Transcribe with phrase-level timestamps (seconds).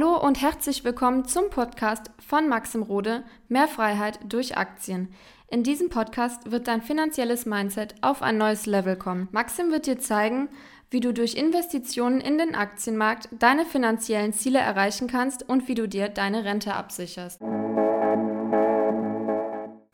[0.00, 5.12] Hallo und herzlich willkommen zum Podcast von Maxim Rode Mehr Freiheit durch Aktien.
[5.48, 9.26] In diesem Podcast wird dein finanzielles Mindset auf ein neues Level kommen.
[9.32, 10.50] Maxim wird dir zeigen,
[10.88, 15.88] wie du durch Investitionen in den Aktienmarkt deine finanziellen Ziele erreichen kannst und wie du
[15.88, 17.42] dir deine Rente absicherst.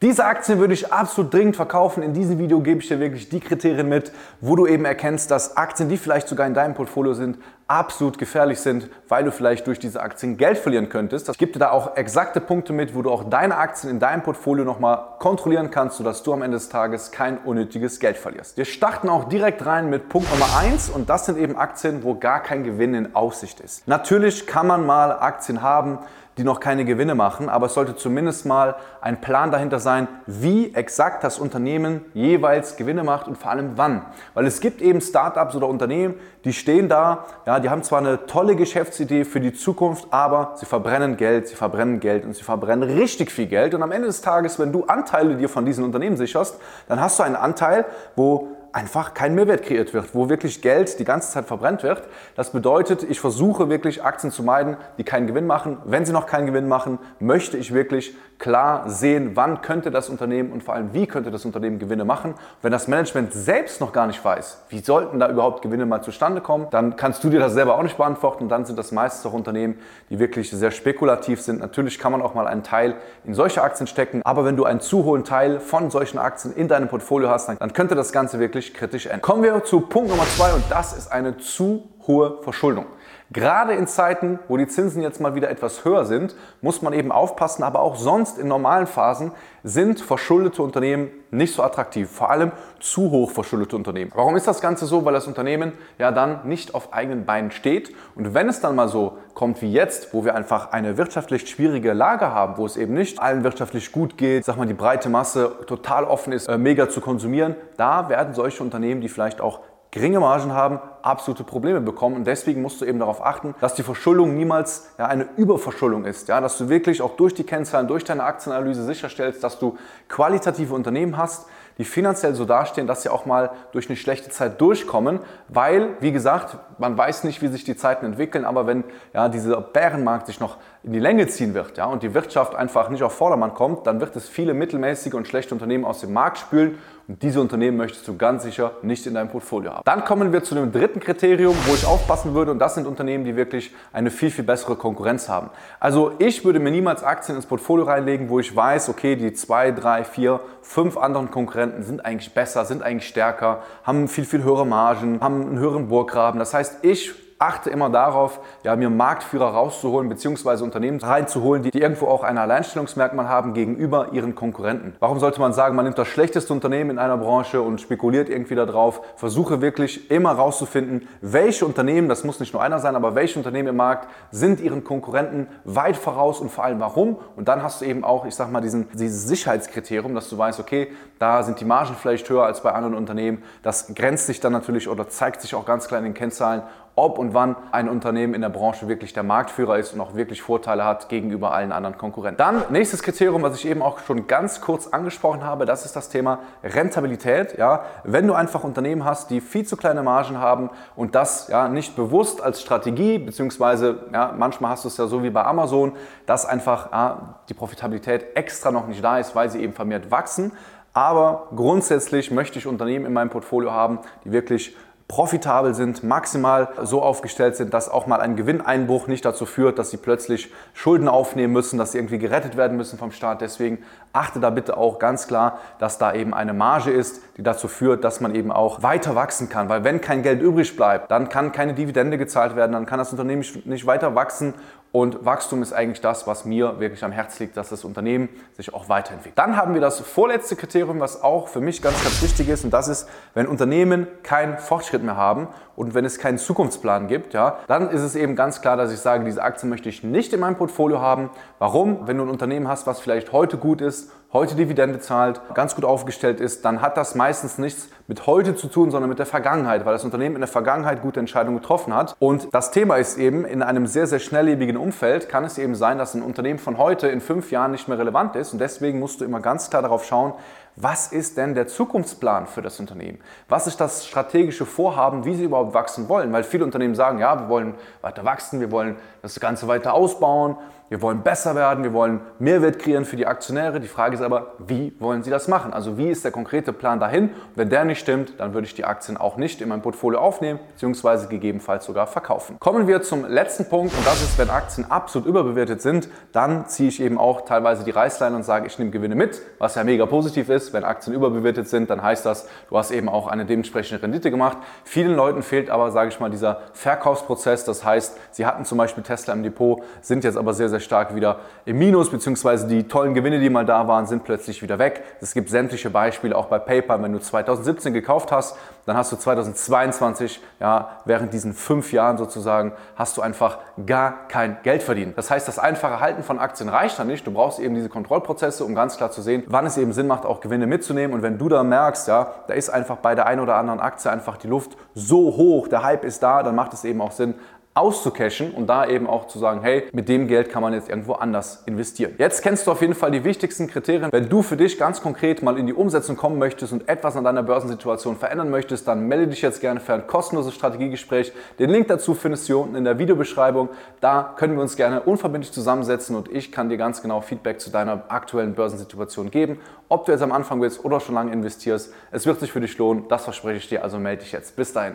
[0.05, 2.03] Diese Aktien würde ich absolut dringend verkaufen.
[2.03, 4.13] In diesem Video gebe ich dir wirklich die Kriterien mit,
[4.43, 8.61] wo du eben erkennst, dass Aktien, die vielleicht sogar in deinem Portfolio sind, absolut gefährlich
[8.61, 11.29] sind, weil du vielleicht durch diese Aktien Geld verlieren könntest.
[11.31, 14.23] Ich gebe dir da auch exakte Punkte mit, wo du auch deine Aktien in deinem
[14.23, 18.57] Portfolio nochmal kontrollieren kannst, sodass du am Ende des Tages kein unnötiges Geld verlierst.
[18.57, 22.15] Wir starten auch direkt rein mit Punkt Nummer 1 und das sind eben Aktien, wo
[22.15, 23.89] gar kein Gewinn in Aussicht ist.
[23.89, 26.01] Natürlich kann man mal Aktien haben,
[26.37, 30.75] die noch keine Gewinne machen, aber es sollte zumindest mal ein Plan dahinter sein, wie
[30.75, 34.05] exakt das Unternehmen jeweils Gewinne macht und vor allem wann.
[34.35, 38.27] Weil es gibt eben Startups oder Unternehmen, die stehen da, ja, die haben zwar eine
[38.27, 42.89] tolle Geschäftsidee für die Zukunft, aber sie verbrennen Geld, sie verbrennen Geld und sie verbrennen
[42.89, 43.75] richtig viel Geld.
[43.75, 47.19] Und am Ende des Tages, wenn du Anteile dir von diesen Unternehmen sicherst, dann hast
[47.19, 47.85] du einen Anteil,
[48.17, 52.03] wo einfach kein Mehrwert kreiert wird, wo wirklich Geld die ganze Zeit verbrennt wird.
[52.35, 55.79] Das bedeutet, ich versuche wirklich Aktien zu meiden, die keinen Gewinn machen.
[55.85, 60.51] Wenn sie noch keinen Gewinn machen, möchte ich wirklich klar sehen, wann könnte das Unternehmen
[60.53, 62.35] und vor allem wie könnte das Unternehmen Gewinne machen.
[62.63, 66.41] Wenn das Management selbst noch gar nicht weiß, wie sollten da überhaupt Gewinne mal zustande
[66.41, 68.45] kommen, dann kannst du dir das selber auch nicht beantworten.
[68.45, 69.79] Und dann sind das meistens auch Unternehmen,
[70.11, 71.61] die wirklich sehr spekulativ sind.
[71.61, 74.81] Natürlich kann man auch mal einen Teil in solche Aktien stecken, aber wenn du einen
[74.81, 78.64] zu hohen Teil von solchen Aktien in deinem Portfolio hast, dann könnte das Ganze wirklich
[78.73, 79.21] kritisch enden.
[79.21, 82.87] Kommen wir zu Punkt Nummer zwei und das ist eine zu hohe Verschuldung.
[83.33, 87.11] Gerade in Zeiten, wo die Zinsen jetzt mal wieder etwas höher sind, muss man eben
[87.11, 92.53] aufpassen, aber auch sonst in normalen Phasen sind verschuldete Unternehmen nicht so attraktiv, vor allem
[92.81, 94.13] zu hoch verschuldete Unternehmen.
[94.15, 95.07] Warum ist das Ganze so?
[95.07, 98.89] Weil das Unternehmen ja dann nicht auf eigenen Beinen steht und wenn es dann mal
[98.89, 102.93] so kommt wie jetzt, wo wir einfach eine wirtschaftlich schwierige Lage haben, wo es eben
[102.93, 106.91] nicht allen wirtschaftlich gut geht, sag mal die breite Masse total offen ist, äh, mega
[106.91, 109.61] zu konsumieren, da werden solche Unternehmen, die vielleicht auch
[109.95, 112.17] geringe Margen haben, absolute Probleme bekommen.
[112.17, 116.27] Und deswegen musst du eben darauf achten, dass die Verschuldung niemals ja, eine Überverschuldung ist.
[116.27, 116.41] Ja?
[116.41, 119.79] Dass du wirklich auch durch die Kennzahlen, durch deine Aktienanalyse sicherstellst, dass du
[120.09, 121.47] qualitative Unternehmen hast,
[121.79, 126.11] die finanziell so dastehen, dass sie auch mal durch eine schlechte Zeit durchkommen, weil, wie
[126.11, 130.41] gesagt, man weiß nicht, wie sich die Zeiten entwickeln, aber wenn ja, dieser Bärenmarkt sich
[130.41, 133.87] noch in die Länge ziehen wird ja, und die Wirtschaft einfach nicht auf Vordermann kommt,
[133.87, 137.77] dann wird es viele mittelmäßige und schlechte Unternehmen aus dem Markt spülen und diese Unternehmen
[137.77, 139.83] möchtest du ganz sicher nicht in deinem Portfolio haben.
[139.85, 143.25] Dann kommen wir zu dem dritten Kriterium, wo ich aufpassen würde und das sind Unternehmen,
[143.25, 145.51] die wirklich eine viel, viel bessere Konkurrenz haben.
[145.81, 149.71] Also ich würde mir niemals Aktien ins Portfolio reinlegen, wo ich weiß, okay, die zwei,
[149.71, 154.67] drei, vier, fünf anderen Konkurrenten sind eigentlich besser, sind eigentlich stärker, haben viel, viel höhere
[154.67, 156.39] Margen, haben einen höheren Burggraben.
[156.39, 157.13] Das heißt, ich
[157.47, 160.63] achte immer darauf, ja, mir Marktführer rauszuholen bzw.
[160.63, 164.95] Unternehmen reinzuholen, die, irgendwo auch ein Alleinstellungsmerkmal haben gegenüber ihren Konkurrenten.
[165.01, 168.55] Warum sollte man sagen, man nimmt das schlechteste Unternehmen in einer Branche und spekuliert irgendwie
[168.55, 169.01] darauf?
[169.17, 173.69] Versuche wirklich immer rauszufinden, welche Unternehmen, das muss nicht nur einer sein, aber welche Unternehmen
[173.69, 177.19] im Markt sind ihren Konkurrenten weit voraus und vor allem warum?
[177.37, 180.61] Und dann hast du eben auch, ich sag mal, diesen, dieses Sicherheitskriterium, dass du weißt,
[180.61, 180.89] okay,
[181.19, 183.43] da sind die Margen vielleicht höher als bei anderen Unternehmen.
[183.63, 186.63] Das grenzt sich dann natürlich oder zeigt sich auch ganz klar in den Kennzahlen
[186.97, 190.43] ob und wann ein Unternehmen in der Branche wirklich der Marktführer ist und auch wirklich
[190.43, 192.39] Vorteile hat gegenüber allen anderen Konkurrenten.
[192.39, 196.09] Dann nächstes Kriterium, was ich eben auch schon ganz kurz angesprochen habe, das ist das
[196.09, 197.59] Thema Rentabilität.
[197.59, 201.69] Ja, wenn du einfach Unternehmen hast, die viel zu kleine Margen haben und das ja
[201.69, 205.93] nicht bewusst als Strategie beziehungsweise ja, manchmal hast du es ja so wie bei Amazon,
[206.27, 210.53] dass einfach ja, die Profitabilität extra noch nicht da ist, weil sie eben vermehrt wachsen.
[210.93, 214.77] Aber grundsätzlich möchte ich Unternehmen in meinem Portfolio haben, die wirklich
[215.09, 219.91] profitabel sind, maximal so aufgestellt sind, dass auch mal ein Gewinneinbruch nicht dazu führt, dass
[219.91, 223.43] sie plötzlich Schulden aufnehmen müssen, dass sie irgendwie gerettet werden müssen vom Staat.
[223.43, 223.83] Deswegen
[224.15, 228.03] achte da bitte auch ganz klar, dass da eben eine Marge ist, die dazu führt,
[228.03, 229.69] dass man eben auch weiter wachsen kann.
[229.69, 233.11] Weil wenn kein Geld übrig bleibt, dann kann keine Dividende gezahlt werden, dann kann das
[233.13, 234.55] Unternehmen nicht weiter wachsen
[234.95, 238.73] und Wachstum ist eigentlich das, was mir wirklich am Herzen liegt, dass das Unternehmen sich
[238.73, 239.37] auch weiterentwickelt.
[239.37, 242.63] Dann haben wir das vorletzte Kriterium, was auch für mich ganz, ganz wichtig ist.
[242.63, 247.35] Und das ist, wenn Unternehmen keinen Fortschritt mehr haben und wenn es keinen Zukunftsplan gibt,
[247.35, 250.33] ja, dann ist es eben ganz klar, dass ich sage, diese Aktie möchte ich nicht
[250.33, 251.31] in meinem Portfolio haben.
[251.59, 252.07] Warum?
[252.07, 255.85] Wenn du ein Unternehmen hast, was vielleicht heute gut ist, heute Dividende zahlt, ganz gut
[255.85, 259.87] aufgestellt ist, dann hat das meistens nichts mit heute zu tun, sondern mit der Vergangenheit,
[259.87, 262.17] weil das Unternehmen in der Vergangenheit gute Entscheidungen getroffen hat.
[262.19, 265.99] Und das Thema ist eben, in einem sehr, sehr schnelllebigen Umfeld kann es eben sein,
[265.99, 268.53] dass ein Unternehmen von heute in fünf Jahren nicht mehr relevant ist.
[268.53, 270.35] Und deswegen musst du immer ganz klar darauf schauen,
[270.77, 273.19] was ist denn der Zukunftsplan für das Unternehmen?
[273.49, 276.33] Was ist das strategische Vorhaben, wie sie überhaupt wachsen wollen?
[276.33, 280.57] Weil viele Unternehmen sagen, ja, wir wollen weiter wachsen, wir wollen das Ganze weiter ausbauen,
[280.91, 283.81] wir wollen besser werden, wir wollen Mehrwert kreieren für die Aktionäre.
[283.81, 285.73] Die Frage ist aber, wie wollen sie das machen?
[285.73, 287.31] Also wie ist der konkrete Plan dahin?
[287.57, 290.61] wenn der nicht stimmt, dann würde ich die Aktien auch nicht in mein Portfolio aufnehmen,
[290.73, 292.59] beziehungsweise gegebenenfalls sogar verkaufen.
[292.59, 296.89] Kommen wir zum letzten Punkt und das ist, wenn Aktien absolut überbewertet sind, dann ziehe
[296.89, 300.07] ich eben auch teilweise die Reißleine und sage, ich nehme Gewinne mit, was ja mega
[300.07, 300.64] positiv ist.
[300.73, 304.59] Wenn Aktien überbewertet sind, dann heißt das, du hast eben auch eine dementsprechende Rendite gemacht.
[304.85, 307.65] Vielen Leuten fehlt aber, sage ich mal, dieser Verkaufsprozess.
[307.65, 310.81] Das heißt, sie hatten zum Beispiel Tesla im Depot, sind jetzt aber sehr, sehr sehr
[310.81, 314.81] stark wieder im Minus, beziehungsweise die tollen Gewinne, die mal da waren, sind plötzlich wieder
[314.81, 315.05] weg.
[315.21, 319.17] Es gibt sämtliche Beispiele, auch bei PayPal, wenn du 2017 gekauft hast, dann hast du
[319.17, 325.17] 2022, ja, während diesen fünf Jahren sozusagen, hast du einfach gar kein Geld verdient.
[325.17, 327.27] Das heißt, das einfache Halten von Aktien reicht dann nicht.
[327.27, 330.27] Du brauchst eben diese Kontrollprozesse, um ganz klar zu sehen, wann es eben Sinn macht,
[330.27, 331.15] auch Gewinne mitzunehmen.
[331.15, 334.11] Und wenn du da merkst, ja, da ist einfach bei der einen oder anderen Aktie
[334.11, 337.35] einfach die Luft so hoch, der Hype ist da, dann macht es eben auch Sinn,
[337.75, 341.15] auszucashen und da eben auch zu sagen, hey, mit dem Geld kann man jetzt irgendwo
[341.15, 342.15] anders investieren.
[342.19, 344.13] Jetzt kennst du auf jeden Fall die wichtigsten Kriterien.
[344.13, 347.25] Wenn du für dich ganz konkret mal in die Umsetzung kommen möchtest und etwas an
[347.25, 351.33] deiner Börsensituation verändern möchtest, dann melde dich jetzt gerne für ein kostenloses Strategiegespräch.
[351.59, 353.69] Den Link dazu findest du hier unten in der Videobeschreibung.
[354.01, 357.71] Da können wir uns gerne unverbindlich zusammensetzen und ich kann dir ganz genau Feedback zu
[357.71, 359.59] deiner aktuellen Börsensituation geben.
[359.89, 362.79] Ob du jetzt am Anfang bist oder schon lange investierst, es wird sich für dich
[362.79, 363.07] lohnen.
[363.09, 363.83] Das verspreche ich dir.
[363.83, 364.55] Also melde dich jetzt.
[364.57, 364.95] Bis dahin.